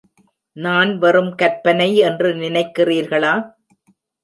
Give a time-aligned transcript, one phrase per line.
[0.57, 3.33] நான் வெறும் கற்பனை என்று நினைக்கிறீர்களா?